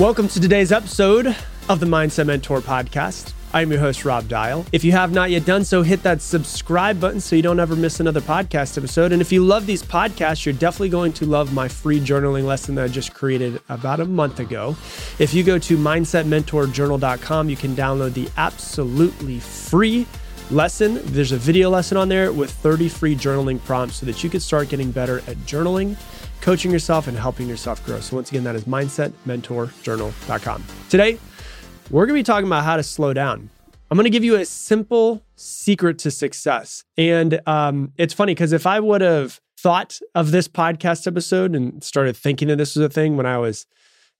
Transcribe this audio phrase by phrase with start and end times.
[0.00, 1.36] Welcome to today's episode
[1.68, 3.34] of the Mindset Mentor podcast.
[3.52, 4.64] I'm your host, Rob Dial.
[4.72, 7.76] If you have not yet done so, hit that subscribe button so you don't ever
[7.76, 9.12] miss another podcast episode.
[9.12, 12.76] And if you love these podcasts, you're definitely going to love my free journaling lesson
[12.76, 14.74] that I just created about a month ago.
[15.18, 20.06] If you go to mindsetmentorjournal.com, you can download the absolutely free
[20.50, 21.00] lesson.
[21.12, 24.40] There's a video lesson on there with 30 free journaling prompts so that you can
[24.40, 25.98] start getting better at journaling
[26.40, 28.00] coaching yourself and helping yourself grow.
[28.00, 30.64] So, once again, that is mindsetmentorjournal.com.
[30.88, 31.18] Today,
[31.90, 33.50] we're going to be talking about how to slow down.
[33.90, 36.84] I'm going to give you a simple secret to success.
[36.96, 41.82] And um, it's funny because if I would have thought of this podcast episode and
[41.82, 43.66] started thinking that this was a thing when I was,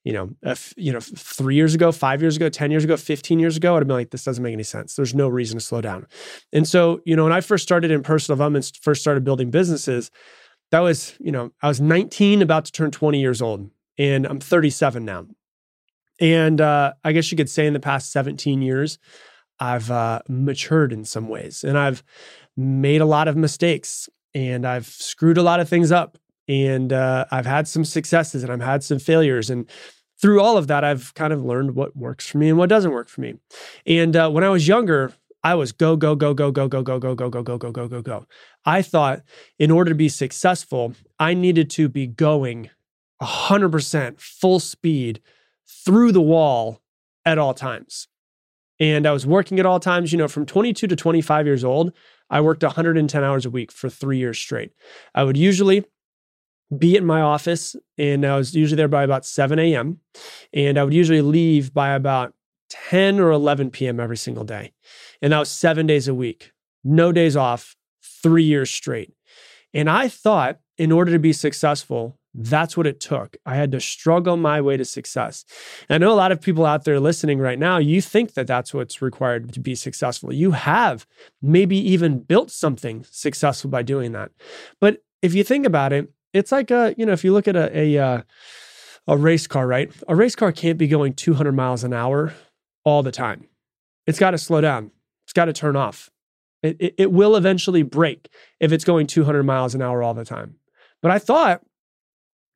[0.03, 0.29] you know,
[0.75, 3.79] you know, three years ago, five years ago, 10 years ago, 15 years ago, I'd
[3.79, 4.95] have been like, this doesn't make any sense.
[4.95, 6.05] There's no reason to slow down.
[6.51, 10.11] And so, you know, when I first started in personal development, first started building businesses,
[10.71, 14.39] that was, you know, I was 19, about to turn 20 years old, and I'm
[14.39, 15.27] 37 now.
[16.19, 18.99] And uh, I guess you could say in the past 17 years,
[19.59, 22.03] I've uh, matured in some ways and I've
[22.57, 27.25] made a lot of mistakes and I've screwed a lot of things up and uh,
[27.31, 29.49] I've had some successes and I've had some failures.
[29.49, 29.69] And
[30.19, 32.91] through all of that, I've kind of learned what works for me and what doesn't
[32.91, 33.35] work for me.
[33.85, 36.99] And uh, when I was younger, I was go, go, go, go, go, go, go,
[36.99, 38.25] go, go, go, go, go, go, go, go.
[38.65, 39.21] I thought
[39.57, 42.69] in order to be successful, I needed to be going
[43.21, 45.21] 100% full speed
[45.67, 46.81] through the wall
[47.25, 48.07] at all times.
[48.79, 51.93] And I was working at all times, you know, from 22 to 25 years old,
[52.29, 54.71] I worked 110 hours a week for three years straight.
[55.13, 55.85] I would usually
[56.75, 59.99] be in my office and I was usually there by about 7 a.m.
[60.53, 62.33] And I would usually leave by about
[62.71, 63.99] 10 or 11 p.m.
[63.99, 64.71] every single day.
[65.21, 69.13] And that was seven days a week, no days off, three years straight.
[69.73, 73.35] And I thought in order to be successful, that's what it took.
[73.45, 75.43] I had to struggle my way to success.
[75.89, 78.47] And I know a lot of people out there listening right now, you think that
[78.47, 80.31] that's what's required to be successful.
[80.31, 81.05] You have
[81.41, 84.31] maybe even built something successful by doing that.
[84.79, 87.57] But if you think about it, it's like a, you know, if you look at
[87.57, 88.21] a, a, uh,
[89.07, 89.91] a race car, right?
[90.07, 92.33] A race car can't be going 200 miles an hour
[92.83, 93.47] all the time.
[94.07, 94.91] It's got to slow down.
[95.25, 96.09] It's got to turn off.
[96.63, 100.25] It, it, it, will eventually break if it's going 200 miles an hour all the
[100.25, 100.55] time.
[101.01, 101.61] But I thought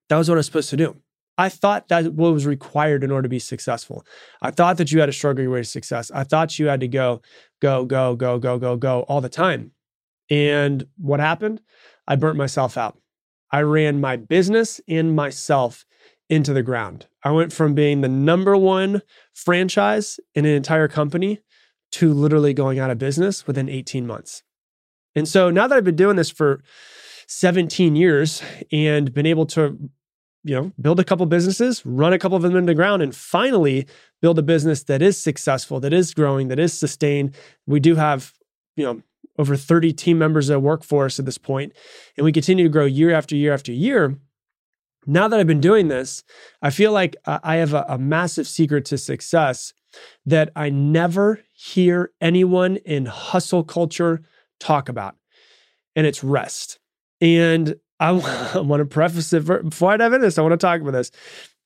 [0.09, 0.95] that was what I was supposed to do.
[1.37, 4.05] I thought that what was required in order to be successful.
[4.41, 6.11] I thought that you had to struggle your way to success.
[6.11, 7.21] I thought you had to go,
[7.61, 9.71] go, go, go, go, go, go all the time.
[10.29, 11.61] And what happened?
[12.07, 12.97] I burnt myself out.
[13.51, 15.85] I ran my business and myself
[16.29, 17.07] into the ground.
[17.23, 19.01] I went from being the number one
[19.33, 21.39] franchise in an entire company
[21.93, 24.43] to literally going out of business within 18 months.
[25.15, 26.61] And so now that I've been doing this for
[27.27, 29.89] 17 years and been able to
[30.43, 33.15] you know build a couple businesses run a couple of them into the ground and
[33.15, 33.87] finally
[34.21, 38.31] build a business that is successful that is growing that is sustained we do have
[38.75, 39.01] you know
[39.39, 41.73] over 30 team members that work for us at this point
[42.15, 44.15] and we continue to grow year after year after year
[45.05, 46.23] now that I've been doing this,
[46.61, 49.73] I feel like I have a, a, massive secret to success
[50.25, 54.21] that I never hear anyone in hustle culture
[54.59, 55.15] talk about,
[55.95, 56.79] and it's rest.
[57.21, 58.09] And I,
[58.55, 60.37] I want to preface it for, before I dive into this.
[60.37, 61.11] I want to talk about this.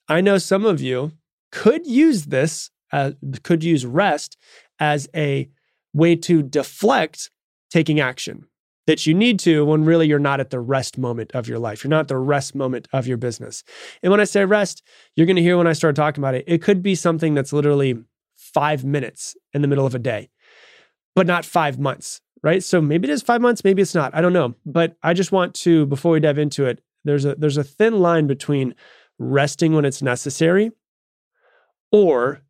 [0.07, 1.13] I know some of you
[1.51, 3.11] could use this, uh,
[3.43, 4.37] could use rest
[4.79, 5.49] as a
[5.93, 7.31] way to deflect
[7.69, 8.45] taking action
[8.87, 11.83] that you need to when really you're not at the rest moment of your life.
[11.83, 13.63] You're not at the rest moment of your business.
[14.01, 14.81] And when I say rest,
[15.15, 17.53] you're going to hear when I start talking about it, it could be something that's
[17.53, 18.03] literally
[18.35, 20.29] five minutes in the middle of a day,
[21.15, 22.63] but not five months, right?
[22.63, 24.15] So maybe it is five months, maybe it's not.
[24.15, 24.55] I don't know.
[24.65, 27.99] But I just want to, before we dive into it, there's a there's a thin
[27.99, 28.75] line between
[29.17, 30.71] resting when it's necessary
[31.91, 32.41] or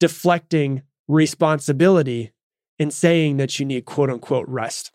[0.00, 2.32] deflecting responsibility
[2.78, 4.92] and saying that you need quote unquote rest.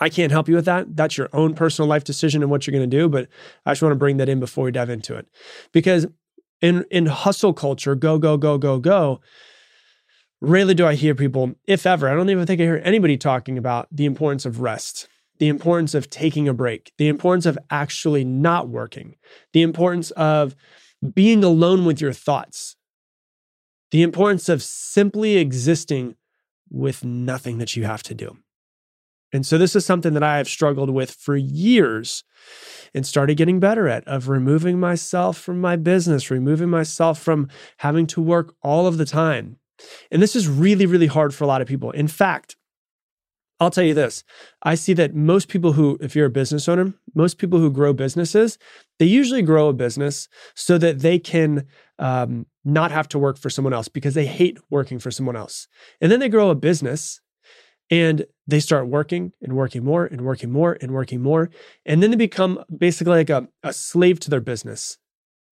[0.00, 0.96] I can't help you with that.
[0.96, 3.08] That's your own personal life decision and what you're going to do.
[3.08, 3.28] But
[3.66, 5.26] I just want to bring that in before we dive into it.
[5.72, 6.06] Because
[6.60, 9.20] in, in hustle culture, go, go, go, go, go,
[10.40, 13.58] rarely do I hear people, if ever, I don't even think I hear anybody talking
[13.58, 15.08] about the importance of rest,
[15.38, 19.16] the importance of taking a break, the importance of actually not working,
[19.52, 20.54] the importance of
[21.14, 22.76] being alone with your thoughts,
[23.90, 26.16] the importance of simply existing
[26.70, 28.36] with nothing that you have to do.
[29.32, 32.24] And so this is something that I have struggled with for years
[32.94, 37.48] and started getting better at of removing myself from my business, removing myself from
[37.78, 39.58] having to work all of the time.
[40.10, 41.90] And this is really, really hard for a lot of people.
[41.90, 42.56] In fact,
[43.60, 44.24] I'll tell you this
[44.62, 47.92] I see that most people who, if you're a business owner, most people who grow
[47.92, 48.58] businesses,
[48.98, 51.66] they usually grow a business so that they can
[51.98, 55.66] um, not have to work for someone else because they hate working for someone else.
[56.00, 57.20] And then they grow a business
[57.90, 61.50] and they start working and working more and working more and working more.
[61.86, 64.98] And then they become basically like a, a slave to their business.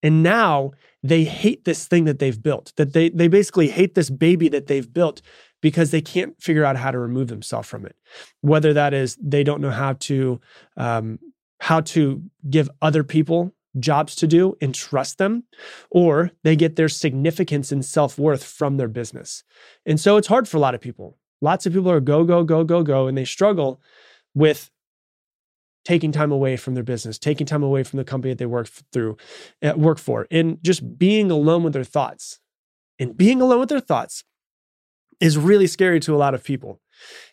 [0.03, 4.09] And now they hate this thing that they've built, that they, they basically hate this
[4.09, 5.21] baby that they've built
[5.61, 7.95] because they can't figure out how to remove themselves from it.
[8.41, 10.39] Whether that is they don't know how to
[10.75, 11.19] um,
[11.59, 15.43] how to give other people jobs to do and trust them,
[15.89, 19.43] or they get their significance and self worth from their business.
[19.85, 21.17] And so it's hard for a lot of people.
[21.41, 23.79] Lots of people are go, go, go, go, go, and they struggle
[24.33, 24.71] with
[25.85, 28.67] taking time away from their business, taking time away from the company that they work
[28.91, 29.15] through,
[29.63, 32.39] uh, work for, and just being alone with their thoughts.
[32.99, 34.23] And being alone with their thoughts
[35.21, 36.81] is really scary to a lot of people.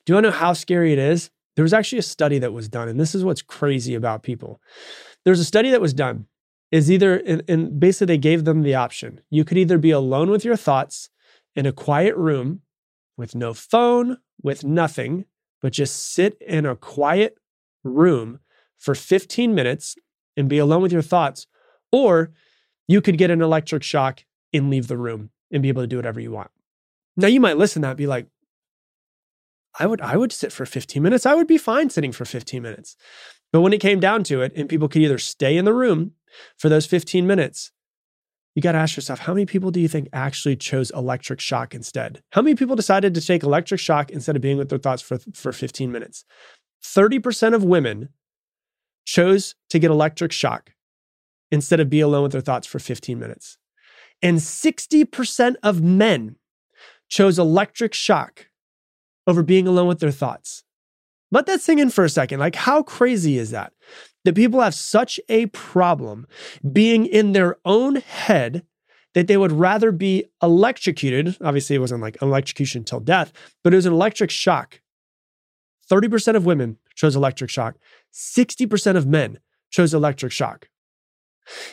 [0.04, 1.30] Do you want to know how scary it is?
[1.56, 4.60] There was actually a study that was done, and this is what's crazy about people.
[5.24, 6.26] There's a study that was done.
[6.70, 9.20] Is either, and basically they gave them the option.
[9.30, 11.08] You could either be alone with your thoughts
[11.54, 12.62] in a quiet room
[13.16, 15.24] with no phone, with nothing,
[15.62, 17.36] but just sit in a quiet
[17.82, 18.40] room
[18.78, 19.96] for 15 minutes
[20.36, 21.46] and be alone with your thoughts.
[21.92, 22.32] Or
[22.88, 25.96] you could get an electric shock and leave the room and be able to do
[25.96, 26.50] whatever you want.
[27.16, 28.26] Now you might listen to that and be like,
[29.78, 31.26] I would I would sit for 15 minutes.
[31.26, 32.96] I would be fine sitting for 15 minutes.
[33.52, 36.12] But when it came down to it, and people could either stay in the room
[36.58, 37.72] for those 15 minutes,
[38.54, 41.74] you got to ask yourself, how many people do you think actually chose electric shock
[41.74, 42.22] instead?
[42.32, 45.18] How many people decided to take electric shock instead of being with their thoughts for,
[45.34, 46.24] for 15 minutes?
[46.84, 48.10] 30% of women
[49.06, 50.70] chose to get electric shock
[51.50, 53.58] instead of be alone with their thoughts for 15 minutes.
[54.22, 56.36] And 60% of men
[57.08, 58.46] chose electric shock
[59.26, 60.64] over being alone with their thoughts.
[61.30, 62.38] Let that sink in for a second.
[62.38, 63.72] Like, how crazy is that?
[64.24, 66.26] That people have such a problem
[66.72, 68.64] being in their own head
[69.14, 71.36] that they would rather be electrocuted.
[71.40, 73.32] Obviously, it wasn't like electrocution until death,
[73.62, 74.80] but it was an electric shock.
[75.90, 77.76] 30% of women chose electric shock,
[78.12, 79.38] 60% of men
[79.70, 80.68] chose electric shock.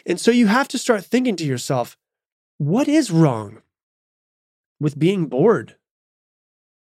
[0.05, 1.97] And so you have to start thinking to yourself,
[2.57, 3.61] what is wrong
[4.79, 5.75] with being bored?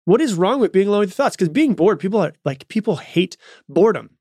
[0.06, 1.36] What is wrong with being alone with your thoughts?
[1.36, 3.38] Because being bored, people are like, people hate
[3.68, 4.18] boredom.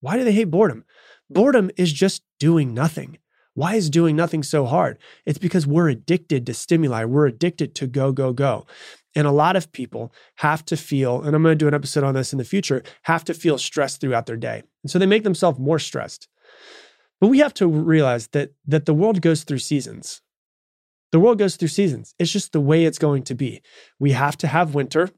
[0.00, 0.84] Why do they hate boredom?
[1.28, 3.18] Boredom is just doing nothing.
[3.54, 4.98] Why is doing nothing so hard?
[5.24, 7.04] It's because we're addicted to stimuli.
[7.04, 8.66] We're addicted to go, go, go.
[9.14, 12.04] And a lot of people have to feel, and I'm going to do an episode
[12.04, 14.62] on this in the future, have to feel stressed throughout their day.
[14.82, 16.28] And so they make themselves more stressed.
[17.18, 20.20] But we have to realize that that the world goes through seasons.
[21.12, 22.14] The world goes through seasons.
[22.18, 23.62] It's just the way it's going to be.
[23.98, 25.08] We have to have winter.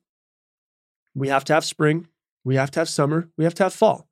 [1.14, 2.06] We have to have spring.
[2.44, 3.30] We have to have summer.
[3.36, 4.07] We have to have fall.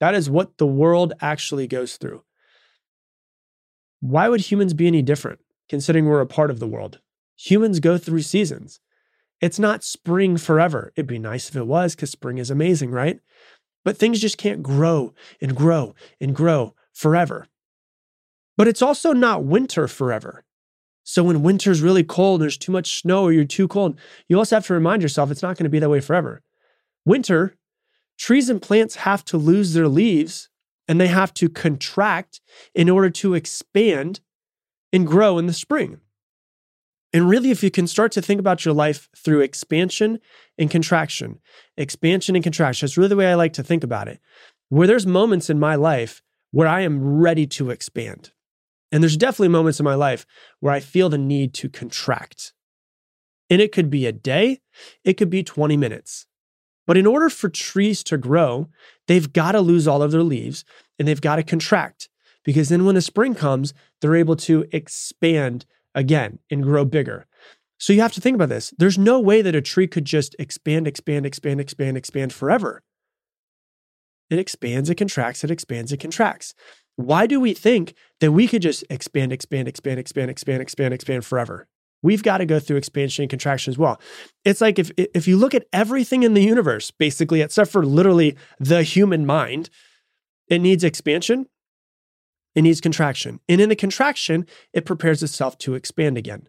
[0.00, 2.22] That is what the world actually goes through.
[4.00, 7.00] Why would humans be any different, considering we're a part of the world?
[7.36, 8.80] Humans go through seasons.
[9.40, 10.92] It's not spring forever.
[10.96, 13.20] It'd be nice if it was, because spring is amazing, right?
[13.84, 17.46] But things just can't grow and grow and grow forever.
[18.56, 20.44] But it's also not winter forever.
[21.02, 23.98] So when winter's really cold, there's too much snow or you're too cold,
[24.28, 26.40] you also have to remind yourself it's not going to be that way forever.
[27.04, 27.56] Winter,
[28.18, 30.48] trees and plants have to lose their leaves
[30.86, 32.40] and they have to contract
[32.74, 34.20] in order to expand
[34.92, 36.00] and grow in the spring.
[37.12, 40.18] And really, if you can start to think about your life through expansion
[40.58, 41.38] and contraction,
[41.76, 44.18] expansion and contraction, that's really the way I like to think about it.
[44.68, 48.32] Where there's moments in my life where I am ready to expand.
[48.90, 50.26] And there's definitely moments in my life
[50.60, 52.52] where I feel the need to contract.
[53.48, 54.60] And it could be a day,
[55.04, 56.26] it could be 20 minutes.
[56.86, 58.68] But in order for trees to grow,
[59.06, 60.64] they've got to lose all of their leaves
[60.98, 62.08] and they've got to contract
[62.44, 65.64] because then when the spring comes, they're able to expand
[65.94, 67.26] again and grow bigger.
[67.78, 68.72] So you have to think about this.
[68.78, 72.82] There's no way that a tree could just expand, expand, expand, expand, expand forever.
[74.30, 76.54] It expands, it contracts, it expands, it contracts.
[76.96, 81.24] Why do we think that we could just expand, expand, expand, expand, expand, expand, expand
[81.24, 81.66] forever?
[82.04, 84.00] We've got to go through expansion and contraction as well.
[84.44, 88.36] It's like if if you look at everything in the universe, basically, except for literally
[88.60, 89.70] the human mind,
[90.48, 91.46] it needs expansion,
[92.54, 93.40] it needs contraction.
[93.48, 96.46] And in the contraction, it prepares itself to expand again.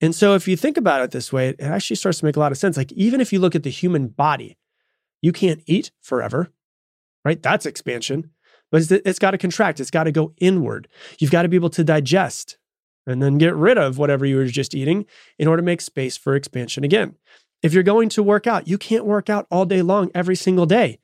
[0.00, 2.40] And so if you think about it this way, it actually starts to make a
[2.40, 2.76] lot of sense.
[2.76, 4.56] Like even if you look at the human body,
[5.20, 6.52] you can't eat forever,
[7.24, 7.42] right?
[7.42, 8.30] That's expansion
[8.72, 9.78] but it's got to contract.
[9.80, 10.88] It's got to go inward.
[11.20, 12.56] You've got to be able to digest
[13.06, 15.06] and then get rid of whatever you were just eating
[15.38, 17.16] in order to make space for expansion again.
[17.62, 20.66] If you're going to work out, you can't work out all day long every single
[20.66, 20.98] day.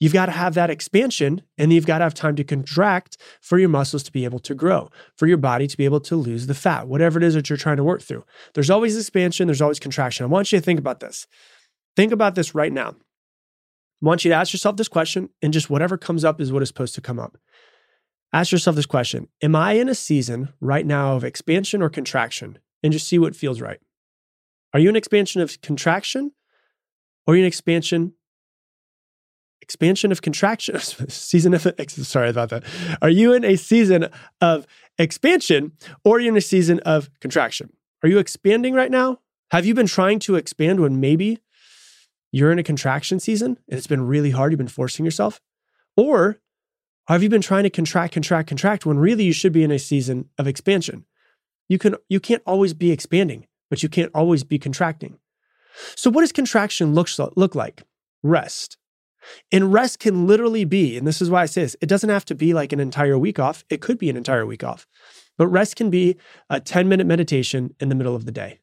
[0.00, 3.58] You've got to have that expansion and you've got to have time to contract for
[3.58, 6.46] your muscles to be able to grow, for your body to be able to lose
[6.46, 8.24] the fat, whatever it is that you're trying to work through.
[8.54, 10.24] There's always expansion, there's always contraction.
[10.24, 11.26] I want you to think about this.
[11.96, 12.96] Think about this right now.
[14.02, 16.62] I want you to ask yourself this question, and just whatever comes up is what
[16.62, 17.36] is supposed to come up.
[18.32, 19.28] Ask yourself this question.
[19.42, 22.58] Am I in a season right now of expansion or contraction?
[22.82, 23.80] And just see what feels right.
[24.72, 26.32] Are you an expansion of contraction?
[27.26, 28.14] Or are you in expansion
[29.60, 30.78] expansion of contraction?
[31.08, 32.64] Season of sorry about that.
[33.02, 34.08] Are you in a season
[34.40, 34.66] of
[34.98, 35.72] expansion
[36.04, 37.72] or are you in a season of contraction?
[38.02, 39.20] Are you expanding right now?
[39.50, 41.38] Have you been trying to expand when maybe
[42.32, 45.40] you're in a contraction season and it's been really hard you've been forcing yourself?
[45.96, 46.40] Or
[47.12, 49.78] have you been trying to contract contract contract when really you should be in a
[49.78, 51.04] season of expansion
[51.68, 55.18] you can you can't always be expanding but you can't always be contracting
[55.94, 57.84] so what does contraction look, look like
[58.22, 58.76] rest
[59.52, 62.24] and rest can literally be, and this is why I say this, it doesn't have
[62.26, 63.64] to be like an entire week off.
[63.68, 64.86] It could be an entire week off.
[65.36, 66.16] But rest can be
[66.48, 68.60] a 10 minute meditation in the middle of the day.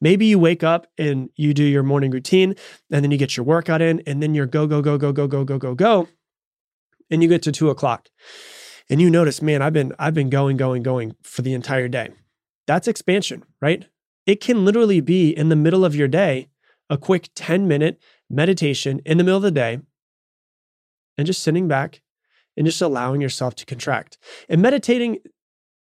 [0.00, 2.54] Maybe you wake up and you do your morning routine
[2.90, 5.26] and then you get your workout in and then you're go, go, go, go, go,
[5.26, 6.08] go, go, go, go.
[7.10, 8.08] And you get to two o'clock
[8.90, 12.10] and you notice, man, I've been, I've been going, going, going for the entire day.
[12.66, 13.86] That's expansion, right?
[14.26, 16.48] It can literally be in the middle of your day,
[16.90, 19.80] a quick 10 minute meditation in the middle of the day
[21.16, 22.02] and just sitting back
[22.56, 24.18] and just allowing yourself to contract.
[24.48, 25.18] And meditating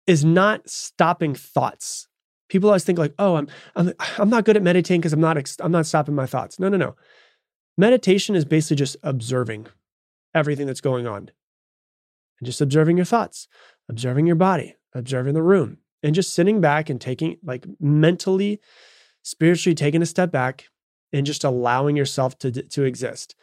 [0.07, 2.07] is not stopping thoughts.
[2.49, 5.37] People always think like, "Oh, I'm I'm I'm not good at meditating because I'm not
[5.59, 6.95] I'm not stopping my thoughts." No, no, no.
[7.77, 9.67] Meditation is basically just observing
[10.35, 11.31] everything that's going on.
[12.39, 13.47] And just observing your thoughts,
[13.89, 18.59] observing your body, observing the room, and just sitting back and taking like mentally
[19.25, 20.69] spiritually taking a step back
[21.11, 23.35] and just allowing yourself to to exist.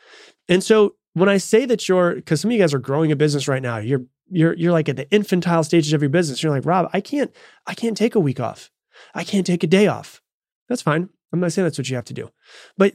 [0.48, 3.16] And so when I say that you're, because some of you guys are growing a
[3.16, 6.42] business right now, you're you're you're like at the infantile stages of your business.
[6.42, 7.34] You're like, Rob, I can't,
[7.66, 8.70] I can't take a week off.
[9.14, 10.22] I can't take a day off.
[10.68, 11.10] That's fine.
[11.32, 12.30] I'm not saying that's what you have to do.
[12.78, 12.94] But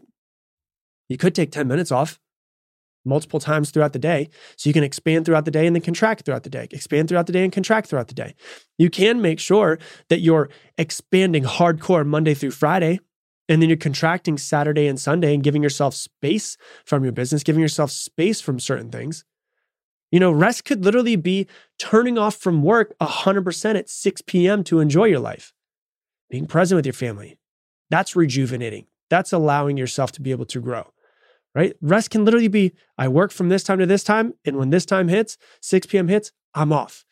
[1.09, 2.19] you could take 10 minutes off
[3.07, 4.29] multiple times throughout the day.
[4.57, 7.27] So you can expand throughout the day and then contract throughout the day, expand throughout
[7.27, 8.35] the day and contract throughout the day.
[8.77, 12.99] You can make sure that you're expanding hardcore Monday through Friday
[13.49, 17.61] and then you're contracting Saturday and Sunday and giving yourself space from your business, giving
[17.61, 19.23] yourself space from certain things.
[20.11, 21.47] You know, rest could literally be
[21.79, 24.63] turning off from work 100% at 6 p.m.
[24.65, 25.53] to enjoy your life,
[26.29, 27.37] being present with your family.
[27.89, 28.87] That's rejuvenating.
[29.09, 30.91] That's allowing yourself to be able to grow,
[31.57, 31.75] right?
[31.81, 34.35] Rest can literally be I work from this time to this time.
[34.45, 36.07] And when this time hits, 6 p.m.
[36.07, 37.03] hits, I'm off.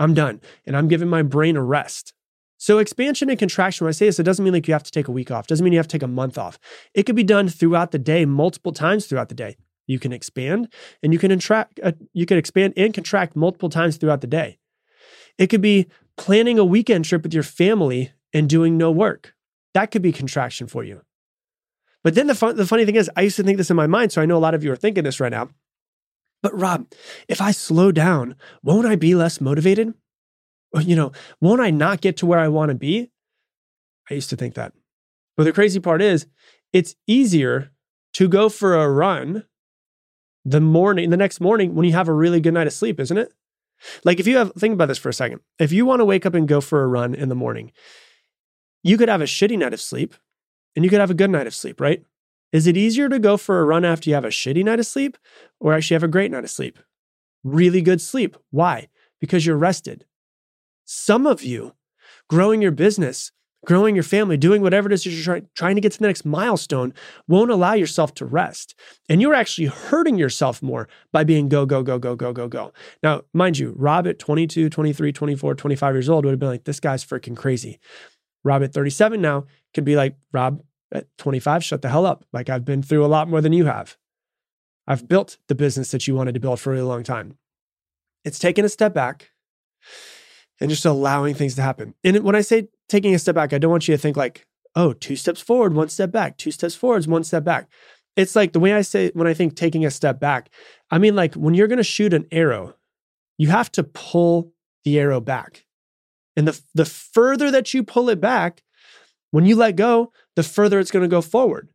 [0.00, 0.40] I'm done.
[0.66, 2.12] And I'm giving my brain a rest.
[2.58, 4.90] So expansion and contraction, when I say this, it doesn't mean like you have to
[4.90, 5.44] take a week off.
[5.44, 6.58] It doesn't mean you have to take a month off.
[6.92, 9.56] It could be done throughout the day, multiple times throughout the day.
[9.86, 10.72] You can expand
[11.02, 11.78] and you can contract.
[11.80, 14.58] Uh, you can expand and contract multiple times throughout the day.
[15.38, 15.86] It could be
[16.16, 19.34] planning a weekend trip with your family and doing no work.
[19.74, 21.02] That could be contraction for you.
[22.04, 23.86] But then the fun, the funny thing is, I used to think this in my
[23.86, 25.48] mind, so I know a lot of you are thinking this right now.
[26.42, 26.86] But Rob,
[27.26, 29.94] if I slow down, won't I be less motivated?
[30.80, 33.10] you know, won't I not get to where I want to be?
[34.10, 34.72] I used to think that.
[35.36, 36.26] But the crazy part is,
[36.72, 37.70] it's easier
[38.14, 39.44] to go for a run
[40.44, 43.16] the morning, the next morning when you have a really good night of sleep, isn't
[43.16, 43.32] it?
[44.04, 45.40] Like if you have, think about this for a second.
[45.58, 47.72] If you want to wake up and go for a run in the morning,
[48.82, 50.14] you could have a shitty night of sleep
[50.74, 52.04] and you could have a good night of sleep, right?
[52.52, 54.86] Is it easier to go for a run after you have a shitty night of
[54.86, 55.18] sleep
[55.58, 56.78] or actually have a great night of sleep?
[57.42, 58.36] Really good sleep.
[58.50, 58.88] Why?
[59.20, 60.04] Because you're rested.
[60.84, 61.74] Some of you
[62.28, 63.32] growing your business,
[63.64, 66.24] growing your family, doing whatever it is you're try- trying to get to the next
[66.24, 66.94] milestone
[67.26, 68.78] won't allow yourself to rest.
[69.08, 72.72] And you're actually hurting yourself more by being go, go, go, go, go, go, go.
[73.02, 76.64] Now, mind you, Rob at 22, 23, 24, 25 years old would have been like,
[76.64, 77.80] this guy's freaking crazy.
[78.44, 80.62] Rob at 37 now could be like, Rob
[80.92, 82.24] at 25, shut the hell up.
[82.32, 83.96] Like, I've been through a lot more than you have.
[84.86, 87.38] I've built the business that you wanted to build for a really long time.
[88.24, 89.30] It's taking a step back
[90.60, 91.94] and just allowing things to happen.
[92.04, 94.46] And when I say taking a step back, I don't want you to think like,
[94.76, 97.68] oh, two steps forward, one step back, two steps forwards, one step back.
[98.16, 100.50] It's like the way I say when I think taking a step back,
[100.90, 102.74] I mean, like when you're going to shoot an arrow,
[103.38, 104.52] you have to pull
[104.84, 105.64] the arrow back.
[106.36, 108.62] And the, the further that you pull it back,
[109.34, 111.68] when you let go, the further it's going to go forward.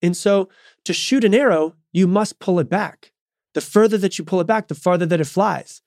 [0.00, 0.48] And so
[0.84, 3.10] to shoot an arrow, you must pull it back.
[3.54, 5.82] The further that you pull it back, the farther that it flies.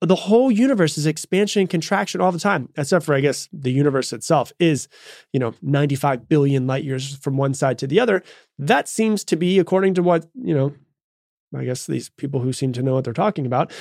[0.00, 3.70] The whole universe is expansion and contraction all the time, except for, I guess, the
[3.70, 4.88] universe itself is,
[5.32, 8.24] you know, 95 billion light years from one side to the other.
[8.58, 10.74] That seems to be, according to what, you know,
[11.54, 13.72] I guess these people who seem to know what they're talking about,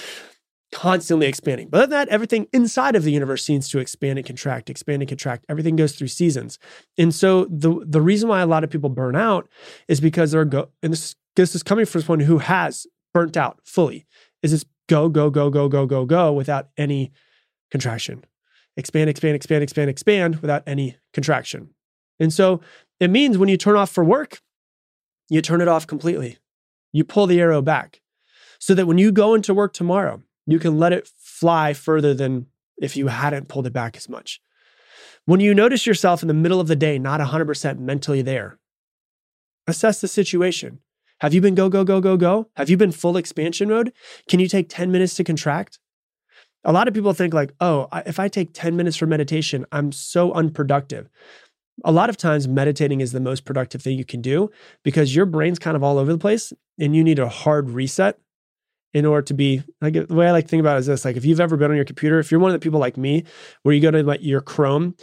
[0.71, 1.67] constantly expanding.
[1.69, 5.01] But other than that, everything inside of the universe seems to expand and contract, expand
[5.01, 5.45] and contract.
[5.49, 6.59] Everything goes through seasons.
[6.97, 9.47] And so the the reason why a lot of people burn out
[9.87, 13.59] is because they're go and this this is coming from someone who has burnt out
[13.63, 14.05] fully.
[14.43, 17.11] Is this go, go, go, go, go, go, go without any
[17.71, 18.23] contraction.
[18.77, 21.69] Expand, expand, expand, expand, expand without any contraction.
[22.19, 22.61] And so
[22.99, 24.41] it means when you turn off for work,
[25.29, 26.37] you turn it off completely.
[26.91, 28.01] You pull the arrow back
[28.59, 30.21] so that when you go into work tomorrow,
[30.51, 32.47] you can let it fly further than
[32.81, 34.41] if you hadn't pulled it back as much.
[35.25, 38.57] When you notice yourself in the middle of the day, not 100% mentally there,
[39.67, 40.79] assess the situation.
[41.21, 42.49] Have you been go, go, go, go, go?
[42.55, 43.93] Have you been full expansion mode?
[44.27, 45.79] Can you take 10 minutes to contract?
[46.63, 49.91] A lot of people think, like, oh, if I take 10 minutes for meditation, I'm
[49.91, 51.09] so unproductive.
[51.85, 54.49] A lot of times, meditating is the most productive thing you can do
[54.83, 58.19] because your brain's kind of all over the place and you need a hard reset
[58.93, 61.05] in order to be like the way I like to think about it is this
[61.05, 62.97] like if you've ever been on your computer, if you're one of the people like
[62.97, 63.23] me
[63.63, 64.95] where you go to like your Chrome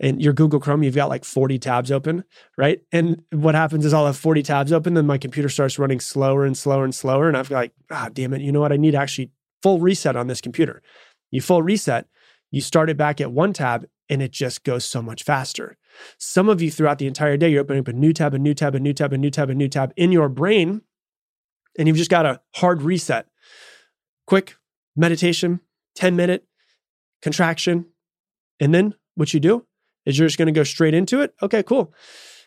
[0.00, 2.24] and your Google Chrome, you've got like 40 tabs open,
[2.58, 2.80] right?
[2.92, 6.44] And what happens is I'll have 40 tabs open, then my computer starts running slower
[6.44, 7.28] and slower and slower.
[7.28, 8.72] And I've got like, ah, damn it, you know what?
[8.72, 9.30] I need actually
[9.62, 10.82] full reset on this computer.
[11.30, 12.06] You full reset,
[12.50, 15.76] you start it back at one tab, and it just goes so much faster.
[16.18, 18.54] Some of you throughout the entire day, you're opening up a new tab, a new
[18.54, 20.82] tab, a new tab, a new tab, a new tab in your brain,
[21.78, 23.26] and you've just got a hard reset.
[24.26, 24.56] Quick
[24.96, 25.60] meditation,
[25.94, 26.44] 10 minute
[27.22, 27.86] contraction.
[28.60, 29.66] And then what you do
[30.04, 31.34] is you're just going to go straight into it.
[31.42, 31.92] Okay, cool.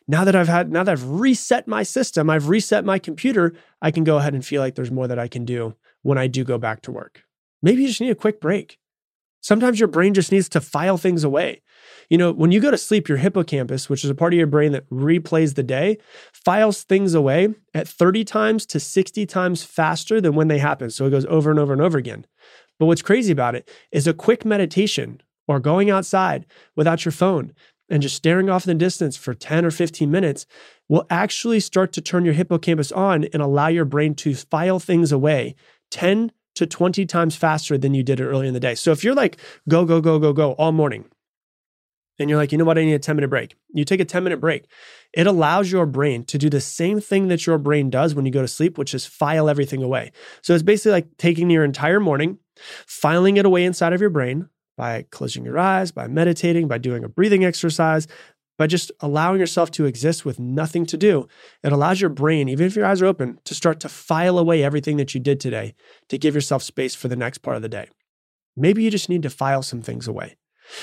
[0.07, 3.91] Now that I've had, now that I've reset my system, I've reset my computer, I
[3.91, 6.43] can go ahead and feel like there's more that I can do when I do
[6.43, 7.24] go back to work.
[7.62, 8.79] Maybe you just need a quick break.
[9.41, 11.62] Sometimes your brain just needs to file things away.
[12.10, 14.48] You know, when you go to sleep, your hippocampus, which is a part of your
[14.48, 15.98] brain that replays the day,
[16.34, 20.89] files things away at 30 times to 60 times faster than when they happen.
[20.89, 22.25] So it goes over and over and over again.
[22.79, 27.54] But what's crazy about it is a quick meditation or going outside without your phone
[27.89, 30.45] and just staring off in the distance for 10 or 15 minutes
[30.88, 35.12] will actually start to turn your hippocampus on and allow your brain to file things
[35.12, 35.56] away
[35.91, 38.76] 10 to 20 times faster than you did it earlier in the day.
[38.76, 41.06] So if you're like, go, go, go, go, go all morning,
[42.19, 43.56] and you're like, you know what, I need a 10 minute break.
[43.74, 44.65] You take a 10 minute break.
[45.13, 48.32] It allows your brain to do the same thing that your brain does when you
[48.32, 50.12] go to sleep, which is file everything away.
[50.41, 52.38] So it's basically like taking your entire morning,
[52.86, 57.04] filing it away inside of your brain, by closing your eyes, by meditating, by doing
[57.04, 58.08] a breathing exercise,
[58.60, 61.30] by just allowing yourself to exist with nothing to do.
[61.63, 64.62] It allows your brain, even if your eyes are open, to start to file away
[64.62, 65.74] everything that you did today
[66.10, 67.88] to give yourself space for the next part of the day.
[68.58, 70.36] Maybe you just need to file some things away.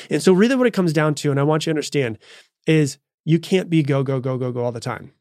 [0.09, 2.19] And so, really, what it comes down to, and I want you to understand,
[2.67, 5.13] is you can't be go, go, go, go, go all the time.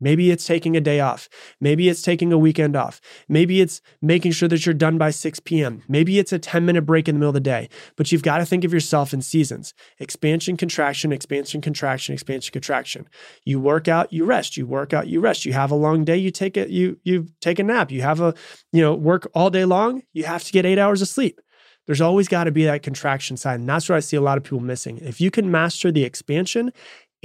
[0.00, 1.28] Maybe it's taking a day off.
[1.60, 3.00] Maybe it's taking a weekend off.
[3.28, 5.82] Maybe it's making sure that you're done by 6 p.m.
[5.88, 7.68] Maybe it's a 10 minute break in the middle of the day.
[7.96, 13.08] But you've got to think of yourself in seasons expansion, contraction, expansion, contraction, expansion, contraction.
[13.44, 14.56] You work out, you rest.
[14.56, 15.44] You work out, you rest.
[15.44, 17.90] You have a long day, you take it, you you take a nap.
[17.90, 18.34] You have a,
[18.72, 21.40] you know, work all day long, you have to get eight hours of sleep.
[21.86, 23.60] There's always got to be that contraction side.
[23.60, 24.98] And that's what I see a lot of people missing.
[24.98, 26.72] If you can master the expansion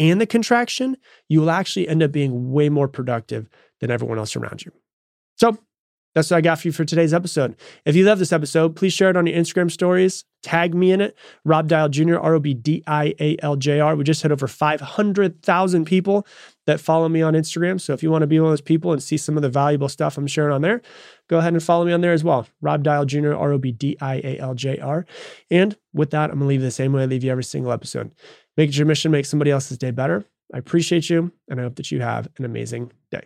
[0.02, 0.98] and the contraction,
[1.30, 3.48] you will actually end up being way more productive
[3.80, 4.72] than everyone else around you.
[5.38, 5.60] So
[6.16, 7.56] that's what I got for you for today's episode.
[7.86, 10.26] If you love this episode, please share it on your Instagram stories.
[10.42, 13.80] Tag me in it, Rob Dial Jr., R O B D I A L J
[13.80, 13.96] R.
[13.96, 16.26] We just hit over 500,000 people
[16.66, 17.80] that follow me on Instagram.
[17.80, 19.50] So if you want to be one of those people and see some of the
[19.50, 20.82] valuable stuff I'm sharing on there,
[21.30, 22.48] go ahead and follow me on there as well.
[22.60, 25.06] Rob Dial Jr., R O B D I A L J R.
[25.52, 27.72] And with that, I'm going to leave the same way I leave you every single
[27.72, 28.12] episode.
[28.58, 30.26] Make it your mission, make somebody else's day better.
[30.54, 33.24] I appreciate you, and I hope that you have an amazing day.